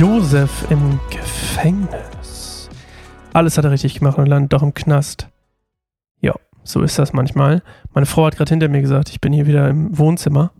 Josef 0.00 0.64
im 0.70 0.98
Gefängnis. 1.10 2.70
Alles 3.34 3.58
hat 3.58 3.66
er 3.66 3.70
richtig 3.70 3.98
gemacht 3.98 4.16
und 4.16 4.24
landet 4.24 4.50
doch 4.50 4.62
im 4.62 4.72
Knast. 4.72 5.28
Ja, 6.22 6.32
so 6.64 6.80
ist 6.80 6.98
das 6.98 7.12
manchmal. 7.12 7.62
Meine 7.92 8.06
Frau 8.06 8.24
hat 8.24 8.38
gerade 8.38 8.48
hinter 8.48 8.68
mir 8.68 8.80
gesagt, 8.80 9.10
ich 9.10 9.20
bin 9.20 9.34
hier 9.34 9.46
wieder 9.46 9.68
im 9.68 9.98
Wohnzimmer. 9.98 10.54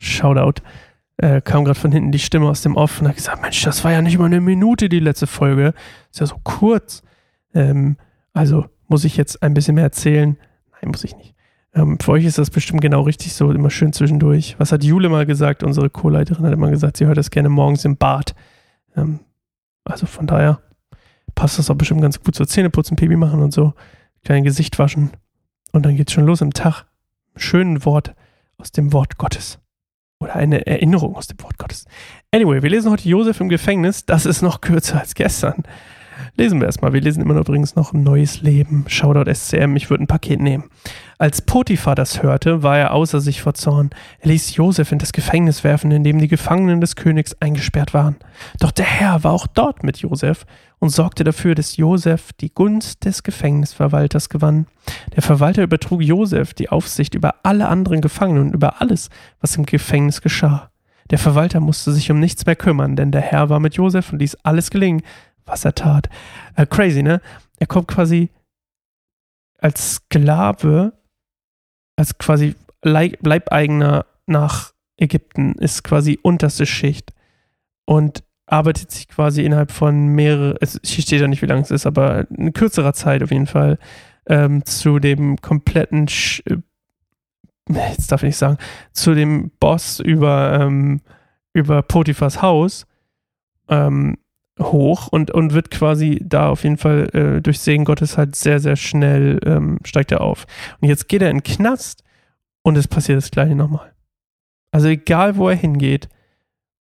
Shoutout. 0.00 0.60
Äh, 1.18 1.40
kam 1.40 1.64
gerade 1.64 1.78
von 1.78 1.92
hinten 1.92 2.10
die 2.10 2.18
Stimme 2.18 2.48
aus 2.48 2.62
dem 2.62 2.74
Off 2.74 3.00
und 3.00 3.06
hat 3.06 3.14
gesagt, 3.14 3.42
Mensch, 3.42 3.62
das 3.62 3.84
war 3.84 3.92
ja 3.92 4.02
nicht 4.02 4.18
mal 4.18 4.24
eine 4.24 4.40
Minute, 4.40 4.88
die 4.88 4.98
letzte 4.98 5.28
Folge. 5.28 5.72
Ist 6.10 6.18
ja 6.18 6.26
so 6.26 6.40
kurz. 6.42 7.04
Ähm, 7.54 7.96
also 8.32 8.66
muss 8.88 9.04
ich 9.04 9.16
jetzt 9.16 9.40
ein 9.40 9.54
bisschen 9.54 9.76
mehr 9.76 9.84
erzählen? 9.84 10.36
Nein, 10.72 10.90
muss 10.90 11.04
ich 11.04 11.14
nicht. 11.14 11.36
Ähm, 11.74 11.98
für 12.00 12.12
euch 12.12 12.24
ist 12.24 12.38
das 12.38 12.50
bestimmt 12.50 12.80
genau 12.80 13.02
richtig 13.02 13.32
so, 13.32 13.50
immer 13.50 13.70
schön 13.70 13.92
zwischendurch. 13.92 14.56
Was 14.58 14.72
hat 14.72 14.82
Jule 14.82 15.08
mal 15.08 15.26
gesagt? 15.26 15.62
Unsere 15.62 15.88
Co-Leiterin 15.90 16.44
hat 16.44 16.52
immer 16.52 16.70
gesagt, 16.70 16.96
sie 16.96 17.06
hört 17.06 17.18
das 17.18 17.30
gerne 17.30 17.48
morgens 17.48 17.84
im 17.84 17.96
Bad. 17.96 18.34
Ähm, 18.96 19.20
also 19.84 20.06
von 20.06 20.26
daher 20.26 20.60
passt 21.34 21.58
das 21.58 21.70
auch 21.70 21.76
bestimmt 21.76 22.02
ganz 22.02 22.20
gut. 22.20 22.34
So 22.34 22.44
Zähneputzen, 22.44 22.96
Pipi 22.96 23.16
machen 23.16 23.40
und 23.40 23.52
so. 23.52 23.74
Klein 24.24 24.44
Gesicht 24.44 24.78
waschen. 24.78 25.10
Und 25.72 25.86
dann 25.86 25.96
geht's 25.96 26.12
schon 26.12 26.26
los 26.26 26.40
im 26.40 26.52
Tag. 26.52 26.86
Schönen 27.36 27.84
Wort 27.84 28.14
aus 28.58 28.72
dem 28.72 28.92
Wort 28.92 29.16
Gottes. 29.16 29.58
Oder 30.18 30.36
eine 30.36 30.66
Erinnerung 30.66 31.14
aus 31.14 31.28
dem 31.28 31.40
Wort 31.42 31.56
Gottes. 31.56 31.86
Anyway, 32.32 32.62
wir 32.62 32.68
lesen 32.68 32.90
heute 32.90 33.08
Josef 33.08 33.40
im 33.40 33.48
Gefängnis. 33.48 34.04
Das 34.04 34.26
ist 34.26 34.42
noch 34.42 34.60
kürzer 34.60 35.00
als 35.00 35.14
gestern. 35.14 35.62
Lesen 36.36 36.60
wir 36.60 36.66
erstmal. 36.66 36.92
Wir 36.92 37.00
lesen 37.00 37.22
immer 37.22 37.36
übrigens 37.36 37.76
noch 37.76 37.92
ein 37.92 38.02
neues 38.02 38.42
Leben. 38.42 38.84
Shoutout 38.88 39.32
SCM, 39.32 39.76
ich 39.76 39.90
würde 39.90 40.04
ein 40.04 40.06
Paket 40.06 40.40
nehmen. 40.40 40.64
Als 41.18 41.42
Potiphar 41.42 41.94
das 41.94 42.22
hörte, 42.22 42.62
war 42.62 42.78
er 42.78 42.94
außer 42.94 43.20
sich 43.20 43.42
vor 43.42 43.52
Zorn. 43.52 43.90
Er 44.20 44.28
ließ 44.28 44.56
Josef 44.56 44.90
in 44.90 44.98
das 44.98 45.12
Gefängnis 45.12 45.64
werfen, 45.64 45.90
in 45.90 46.02
dem 46.02 46.18
die 46.18 46.28
Gefangenen 46.28 46.80
des 46.80 46.96
Königs 46.96 47.36
eingesperrt 47.40 47.92
waren. 47.92 48.16
Doch 48.58 48.70
der 48.70 48.86
Herr 48.86 49.22
war 49.22 49.32
auch 49.32 49.46
dort 49.46 49.84
mit 49.84 49.98
Josef 49.98 50.46
und 50.78 50.88
sorgte 50.88 51.22
dafür, 51.22 51.54
dass 51.54 51.76
Josef 51.76 52.32
die 52.32 52.54
Gunst 52.54 53.04
des 53.04 53.22
Gefängnisverwalters 53.22 54.30
gewann. 54.30 54.66
Der 55.14 55.22
Verwalter 55.22 55.62
übertrug 55.62 56.00
Josef 56.00 56.54
die 56.54 56.70
Aufsicht 56.70 57.14
über 57.14 57.34
alle 57.42 57.68
anderen 57.68 58.00
Gefangenen 58.00 58.48
und 58.48 58.54
über 58.54 58.80
alles, 58.80 59.10
was 59.42 59.56
im 59.56 59.66
Gefängnis 59.66 60.22
geschah. 60.22 60.70
Der 61.10 61.18
Verwalter 61.18 61.60
musste 61.60 61.92
sich 61.92 62.10
um 62.10 62.20
nichts 62.20 62.46
mehr 62.46 62.56
kümmern, 62.56 62.94
denn 62.94 63.10
der 63.10 63.20
Herr 63.20 63.50
war 63.50 63.60
mit 63.60 63.74
Josef 63.74 64.12
und 64.12 64.20
ließ 64.20 64.36
alles 64.44 64.70
gelingen, 64.70 65.02
was 65.50 65.64
er 65.64 65.74
tat. 65.74 66.08
Äh, 66.56 66.66
crazy, 66.66 67.02
ne? 67.02 67.20
Er 67.58 67.66
kommt 67.66 67.88
quasi 67.88 68.30
als 69.58 69.96
Sklave, 69.96 70.94
als 71.96 72.16
quasi 72.16 72.54
Leibeigener 72.82 74.06
nach 74.26 74.72
Ägypten, 74.96 75.54
ist 75.54 75.84
quasi 75.84 76.18
unterste 76.22 76.64
Schicht 76.64 77.12
und 77.84 78.24
arbeitet 78.46 78.90
sich 78.90 79.08
quasi 79.08 79.44
innerhalb 79.44 79.70
von 79.70 80.08
mehrere, 80.08 80.56
es, 80.60 80.80
steht 80.82 81.20
ja 81.20 81.28
nicht, 81.28 81.42
wie 81.42 81.46
lang 81.46 81.60
es 81.60 81.70
ist, 81.70 81.86
aber 81.86 82.28
in 82.30 82.52
kürzerer 82.52 82.92
Zeit 82.92 83.22
auf 83.22 83.30
jeden 83.30 83.46
Fall 83.46 83.78
ähm, 84.26 84.64
zu 84.64 84.98
dem 84.98 85.40
kompletten, 85.40 86.08
Sch 86.08 86.42
äh, 86.46 86.56
jetzt 87.68 88.10
darf 88.10 88.22
ich 88.22 88.28
nicht 88.28 88.36
sagen, 88.36 88.58
zu 88.92 89.14
dem 89.14 89.50
Boss 89.60 90.00
über, 90.00 90.58
ähm, 90.60 91.00
über 91.52 91.82
Potiphas 91.82 92.42
Haus 92.42 92.86
ähm, 93.68 94.16
hoch 94.60 95.08
und, 95.08 95.30
und 95.30 95.54
wird 95.54 95.70
quasi 95.70 96.20
da 96.24 96.48
auf 96.48 96.64
jeden 96.64 96.76
Fall 96.76 97.08
äh, 97.14 97.42
durch 97.42 97.60
Segen 97.60 97.84
Gottes 97.84 98.18
halt 98.18 98.36
sehr, 98.36 98.60
sehr 98.60 98.76
schnell 98.76 99.40
ähm, 99.44 99.78
steigt 99.84 100.12
er 100.12 100.20
auf. 100.20 100.46
Und 100.80 100.88
jetzt 100.88 101.08
geht 101.08 101.22
er 101.22 101.30
in 101.30 101.38
den 101.38 101.42
Knast 101.42 102.04
und 102.62 102.76
es 102.76 102.88
passiert 102.88 103.18
das 103.18 103.30
gleiche 103.30 103.54
nochmal. 103.54 103.92
Also 104.70 104.88
egal, 104.88 105.36
wo 105.36 105.48
er 105.48 105.56
hingeht, 105.56 106.08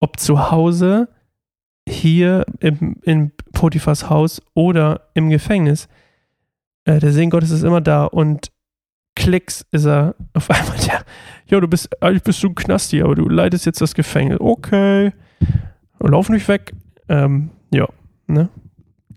ob 0.00 0.18
zu 0.18 0.50
Hause, 0.50 1.08
hier 1.88 2.44
im, 2.60 2.96
in 3.02 3.32
Potiphas 3.52 4.10
Haus 4.10 4.42
oder 4.54 5.08
im 5.14 5.30
Gefängnis, 5.30 5.88
äh, 6.84 6.98
der 6.98 7.12
Segen 7.12 7.30
Gottes 7.30 7.50
ist 7.50 7.62
immer 7.62 7.80
da 7.80 8.04
und 8.04 8.50
Klicks 9.14 9.64
ist 9.70 9.86
er 9.86 10.14
auf 10.34 10.50
einmal 10.50 10.76
der, 10.78 11.04
ja, 11.48 11.60
du 11.60 11.68
bist, 11.68 12.02
eigentlich 12.02 12.24
bist 12.24 12.42
du 12.42 12.48
ein 12.48 12.54
Knasti, 12.54 13.02
aber 13.02 13.14
du 13.14 13.28
leitest 13.28 13.66
jetzt 13.66 13.80
das 13.80 13.94
Gefängnis. 13.94 14.40
Okay, 14.40 15.12
lauf 16.00 16.28
nicht 16.28 16.48
weg. 16.48 16.72
Ähm, 17.08 17.50
ja, 17.70 17.86
ne? 18.26 18.48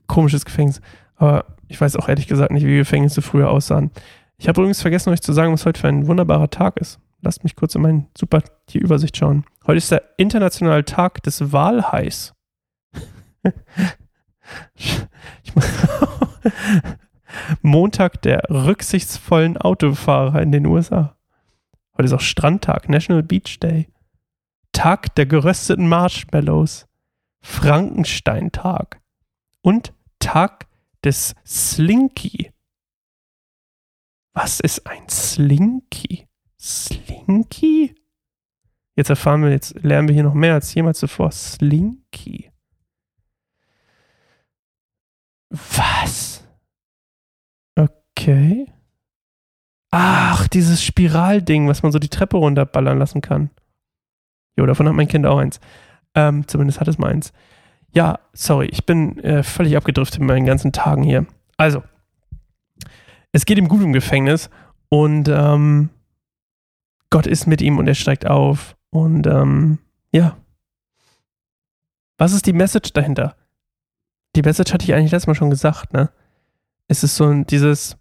Komisches 0.07 0.45
Gefängnis. 0.45 0.81
Aber 1.15 1.45
ich 1.67 1.79
weiß 1.79 1.95
auch 1.95 2.09
ehrlich 2.09 2.27
gesagt 2.27 2.51
nicht, 2.51 2.65
wie 2.65 2.77
Gefängnisse 2.77 3.21
früher 3.21 3.49
aussahen. 3.49 3.91
Ich 4.37 4.47
habe 4.47 4.61
übrigens 4.61 4.81
vergessen, 4.81 5.11
euch 5.11 5.21
zu 5.21 5.33
sagen, 5.33 5.53
was 5.53 5.65
heute 5.65 5.79
für 5.79 5.87
ein 5.87 6.07
wunderbarer 6.07 6.49
Tag 6.49 6.77
ist. 6.77 6.99
Lasst 7.21 7.43
mich 7.43 7.55
kurz 7.55 7.75
in 7.75 7.81
meine 7.81 8.07
super 8.17 8.41
Übersicht 8.73 9.17
schauen. 9.17 9.45
Heute 9.67 9.77
ist 9.77 9.91
der 9.91 10.03
internationale 10.17 10.85
Tag 10.85 11.21
des 11.23 11.51
Walhais. 11.51 12.33
Montag 17.61 18.21
der 18.21 18.43
rücksichtsvollen 18.49 19.57
Autofahrer 19.57 20.41
in 20.41 20.51
den 20.51 20.65
USA. 20.65 21.15
Heute 21.97 22.05
ist 22.05 22.13
auch 22.13 22.21
Strandtag, 22.21 22.89
National 22.89 23.23
Beach 23.23 23.59
Day. 23.59 23.87
Tag 24.71 25.15
der 25.15 25.25
gerösteten 25.25 25.87
Marshmallows. 25.87 26.85
Frankenstein-Tag 27.41 29.01
und 29.61 29.93
Tag 30.19 30.67
des 31.03 31.35
Slinky. 31.45 32.51
Was 34.33 34.59
ist 34.59 34.85
ein 34.87 35.07
Slinky? 35.09 36.27
Slinky? 36.59 37.95
Jetzt 38.95 39.09
erfahren 39.09 39.43
wir, 39.43 39.51
jetzt 39.51 39.81
lernen 39.81 40.07
wir 40.07 40.13
hier 40.13 40.23
noch 40.23 40.33
mehr 40.33 40.53
als 40.53 40.73
jemals 40.73 40.99
zuvor. 40.99 41.31
Slinky. 41.31 42.51
Was? 45.49 46.45
Okay. 47.75 48.71
Ach, 49.91 50.47
dieses 50.47 50.83
Spiralding, 50.83 51.67
was 51.67 51.81
man 51.81 51.91
so 51.91 51.99
die 51.99 52.09
Treppe 52.09 52.37
runterballern 52.37 52.99
lassen 52.99 53.21
kann. 53.21 53.49
Jo, 54.57 54.65
davon 54.65 54.87
hat 54.87 54.95
mein 54.95 55.07
Kind 55.07 55.25
auch 55.25 55.37
eins. 55.37 55.59
Ähm, 56.15 56.47
zumindest 56.47 56.79
hat 56.79 56.87
es 56.87 56.97
meins. 56.97 57.33
Ja, 57.91 58.19
sorry, 58.33 58.67
ich 58.67 58.85
bin 58.85 59.19
äh, 59.19 59.43
völlig 59.43 59.75
abgedriftet 59.75 60.19
mit 60.19 60.27
meinen 60.27 60.45
ganzen 60.45 60.71
Tagen 60.71 61.03
hier. 61.03 61.25
Also, 61.57 61.83
es 63.31 63.45
geht 63.45 63.57
ihm 63.57 63.67
gut 63.67 63.81
im 63.81 63.93
Gefängnis 63.93 64.49
und 64.89 65.27
ähm, 65.27 65.89
Gott 67.09 67.27
ist 67.27 67.47
mit 67.47 67.61
ihm 67.61 67.77
und 67.77 67.87
er 67.87 67.95
steigt 67.95 68.27
auf. 68.27 68.75
Und 68.91 69.27
ähm, 69.27 69.79
ja. 70.11 70.37
Was 72.17 72.33
ist 72.33 72.45
die 72.45 72.53
Message 72.53 72.93
dahinter? 72.93 73.35
Die 74.35 74.41
Message 74.41 74.73
hatte 74.73 74.83
ich 74.83 74.93
eigentlich 74.93 75.11
letztes 75.11 75.27
Mal 75.27 75.35
schon 75.35 75.49
gesagt, 75.49 75.93
ne? 75.93 76.11
Es 76.87 77.03
ist 77.03 77.15
so 77.15 77.25
ein, 77.25 77.45
dieses, 77.45 77.97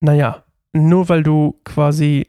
naja, 0.00 0.44
nur 0.72 1.08
weil 1.08 1.22
du 1.22 1.60
quasi, 1.64 2.28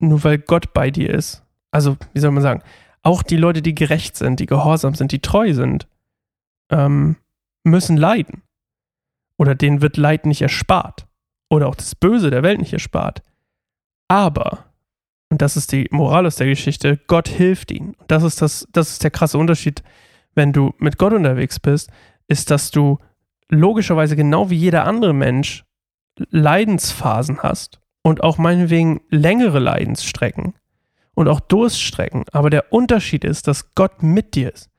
nur 0.00 0.24
weil 0.24 0.38
Gott 0.38 0.72
bei 0.72 0.90
dir 0.90 1.14
ist, 1.14 1.44
also 1.70 1.96
wie 2.14 2.20
soll 2.20 2.30
man 2.30 2.42
sagen, 2.42 2.62
auch 3.02 3.22
die 3.22 3.36
Leute, 3.36 3.62
die 3.62 3.74
gerecht 3.74 4.16
sind, 4.16 4.40
die 4.40 4.46
gehorsam 4.46 4.94
sind, 4.94 5.12
die 5.12 5.20
treu 5.20 5.52
sind, 5.52 5.88
ähm, 6.70 7.16
müssen 7.64 7.96
leiden. 7.96 8.42
Oder 9.36 9.54
denen 9.54 9.80
wird 9.80 9.96
Leid 9.96 10.26
nicht 10.26 10.42
erspart. 10.42 11.06
Oder 11.48 11.68
auch 11.68 11.74
das 11.74 11.94
Böse 11.94 12.30
der 12.30 12.42
Welt 12.42 12.58
nicht 12.58 12.72
erspart. 12.72 13.22
Aber, 14.08 14.64
und 15.30 15.42
das 15.42 15.56
ist 15.56 15.72
die 15.72 15.86
Moral 15.90 16.26
aus 16.26 16.36
der 16.36 16.48
Geschichte, 16.48 16.98
Gott 17.06 17.28
hilft 17.28 17.70
ihnen. 17.70 17.94
Das 18.08 18.22
ist, 18.22 18.42
das, 18.42 18.66
das 18.72 18.90
ist 18.90 19.04
der 19.04 19.10
krasse 19.10 19.38
Unterschied, 19.38 19.82
wenn 20.34 20.52
du 20.52 20.74
mit 20.78 20.98
Gott 20.98 21.12
unterwegs 21.12 21.60
bist, 21.60 21.90
ist, 22.26 22.50
dass 22.50 22.70
du 22.70 22.98
logischerweise 23.48 24.16
genau 24.16 24.50
wie 24.50 24.56
jeder 24.56 24.84
andere 24.84 25.14
Mensch 25.14 25.64
Leidensphasen 26.30 27.42
hast 27.42 27.80
und 28.02 28.22
auch 28.22 28.38
meinetwegen 28.38 29.00
längere 29.08 29.58
Leidensstrecken 29.58 30.54
und 31.18 31.26
auch 31.26 31.40
Durststrecken. 31.40 32.24
Aber 32.30 32.48
der 32.48 32.72
Unterschied 32.72 33.24
ist, 33.24 33.48
dass 33.48 33.74
Gott 33.74 34.04
mit 34.04 34.36
dir 34.36 34.54
ist. 34.54 34.70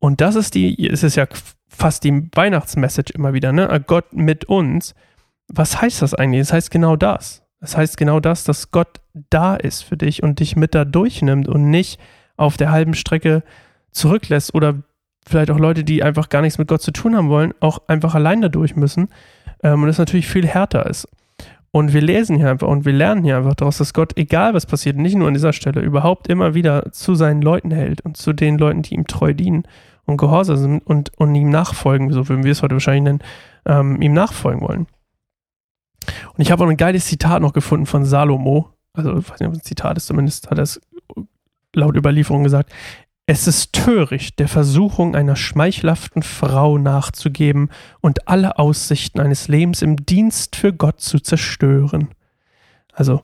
Und 0.00 0.20
das 0.20 0.34
ist 0.34 0.56
die, 0.56 0.88
es 0.88 1.04
ist 1.04 1.14
ja 1.14 1.28
fast 1.68 2.02
die 2.02 2.28
Weihnachtsmessage 2.34 3.12
immer 3.14 3.34
wieder, 3.34 3.52
ne? 3.52 3.80
Gott 3.86 4.12
mit 4.12 4.46
uns. 4.46 4.96
Was 5.46 5.80
heißt 5.80 6.02
das 6.02 6.12
eigentlich? 6.12 6.40
Das 6.40 6.52
heißt 6.52 6.72
genau 6.72 6.96
das. 6.96 7.44
Das 7.60 7.76
heißt 7.76 7.96
genau 7.96 8.18
das, 8.18 8.42
dass 8.42 8.72
Gott 8.72 9.00
da 9.14 9.54
ist 9.54 9.82
für 9.82 9.96
dich 9.96 10.24
und 10.24 10.40
dich 10.40 10.56
mit 10.56 10.74
da 10.74 10.84
durchnimmt 10.84 11.46
und 11.46 11.70
nicht 11.70 12.00
auf 12.36 12.56
der 12.56 12.72
halben 12.72 12.94
Strecke 12.94 13.44
zurücklässt 13.92 14.52
oder 14.56 14.82
vielleicht 15.24 15.52
auch 15.52 15.58
Leute, 15.58 15.84
die 15.84 16.02
einfach 16.02 16.30
gar 16.30 16.42
nichts 16.42 16.58
mit 16.58 16.66
Gott 16.66 16.82
zu 16.82 16.90
tun 16.90 17.14
haben 17.14 17.28
wollen, 17.28 17.54
auch 17.60 17.82
einfach 17.86 18.16
allein 18.16 18.40
da 18.40 18.48
durch 18.48 18.74
müssen. 18.74 19.08
Ähm, 19.62 19.82
und 19.82 19.86
das 19.86 19.98
natürlich 19.98 20.26
viel 20.26 20.48
härter 20.48 20.86
ist. 20.86 21.06
Und 21.72 21.92
wir 21.92 22.00
lesen 22.00 22.36
hier 22.36 22.50
einfach 22.50 22.66
und 22.66 22.84
wir 22.84 22.92
lernen 22.92 23.22
hier 23.22 23.36
einfach 23.36 23.54
daraus, 23.54 23.78
dass 23.78 23.94
Gott, 23.94 24.16
egal 24.16 24.54
was 24.54 24.66
passiert, 24.66 24.96
nicht 24.96 25.14
nur 25.14 25.28
an 25.28 25.34
dieser 25.34 25.52
Stelle, 25.52 25.80
überhaupt 25.80 26.28
immer 26.28 26.54
wieder 26.54 26.90
zu 26.90 27.14
seinen 27.14 27.42
Leuten 27.42 27.70
hält 27.70 28.00
und 28.00 28.16
zu 28.16 28.32
den 28.32 28.58
Leuten, 28.58 28.82
die 28.82 28.94
ihm 28.94 29.06
treu 29.06 29.34
dienen 29.34 29.62
und 30.04 30.16
gehorsam 30.16 30.56
sind 30.56 30.86
und, 30.86 31.16
und 31.16 31.34
ihm 31.34 31.50
nachfolgen, 31.50 32.12
so 32.12 32.28
würden 32.28 32.42
wir 32.44 32.52
es 32.52 32.62
heute 32.62 32.74
wahrscheinlich 32.74 33.04
nennen, 33.04 33.20
ähm, 33.66 34.02
ihm 34.02 34.12
nachfolgen 34.12 34.62
wollen. 34.62 34.86
Und 36.34 36.40
ich 36.40 36.50
habe 36.50 36.64
auch 36.64 36.68
ein 36.68 36.76
geiles 36.76 37.06
Zitat 37.06 37.40
noch 37.40 37.52
gefunden 37.52 37.86
von 37.86 38.04
Salomo. 38.04 38.70
Also, 38.92 39.16
ich 39.16 39.30
weiß 39.30 39.38
nicht, 39.38 39.48
ob 39.48 39.54
es 39.54 39.60
ein 39.60 39.64
Zitat 39.64 39.96
ist, 39.96 40.06
zumindest 40.06 40.50
hat 40.50 40.58
er 40.58 40.64
es 40.64 40.80
laut 41.72 41.96
Überlieferung 41.96 42.42
gesagt, 42.42 42.72
es 43.30 43.46
ist 43.46 43.72
töricht, 43.72 44.40
der 44.40 44.48
Versuchung 44.48 45.14
einer 45.14 45.36
schmeichelhaften 45.36 46.24
Frau 46.24 46.78
nachzugeben 46.78 47.70
und 48.00 48.26
alle 48.26 48.58
Aussichten 48.58 49.20
eines 49.20 49.46
Lebens 49.46 49.82
im 49.82 50.04
Dienst 50.04 50.56
für 50.56 50.72
Gott 50.72 51.00
zu 51.00 51.20
zerstören. 51.20 52.08
Also, 52.92 53.22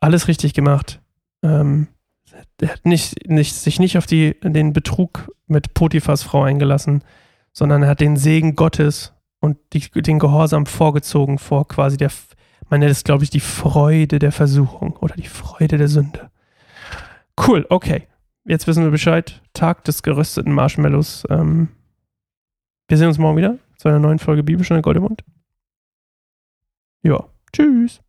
alles 0.00 0.28
richtig 0.28 0.54
gemacht. 0.54 1.02
Ähm, 1.42 1.88
er 2.58 2.70
hat 2.70 2.86
nicht, 2.86 3.28
nicht, 3.28 3.54
sich 3.54 3.78
nicht 3.78 3.98
auf 3.98 4.06
die, 4.06 4.34
den 4.42 4.72
Betrug 4.72 5.30
mit 5.46 5.74
Potiphas 5.74 6.22
Frau 6.22 6.44
eingelassen, 6.44 7.04
sondern 7.52 7.82
er 7.82 7.90
hat 7.90 8.00
den 8.00 8.16
Segen 8.16 8.56
Gottes 8.56 9.12
und 9.40 9.58
die, 9.74 9.90
den 9.90 10.20
Gehorsam 10.20 10.64
vorgezogen 10.64 11.36
vor 11.36 11.68
quasi 11.68 11.98
der, 11.98 12.10
man 12.70 12.80
nennt 12.80 12.92
es, 12.92 13.04
glaube 13.04 13.24
ich, 13.24 13.30
die 13.30 13.40
Freude 13.40 14.18
der 14.18 14.32
Versuchung 14.32 14.96
oder 14.96 15.16
die 15.16 15.28
Freude 15.28 15.76
der 15.76 15.88
Sünde. 15.88 16.30
Cool, 17.36 17.66
okay. 17.68 18.06
Jetzt 18.44 18.66
wissen 18.66 18.82
wir 18.82 18.90
Bescheid. 18.90 19.40
Tag 19.52 19.84
des 19.84 20.02
gerösteten 20.02 20.52
Marshmallows. 20.52 21.24
Ähm, 21.30 21.68
wir 22.88 22.96
sehen 22.98 23.08
uns 23.08 23.18
morgen 23.18 23.36
wieder 23.36 23.58
zu 23.76 23.88
einer 23.88 23.98
neuen 23.98 24.18
Folge 24.18 24.42
Bibelstunde 24.42 24.82
Goldemund. 24.82 25.24
Ja, 27.02 27.24
tschüss. 27.52 28.00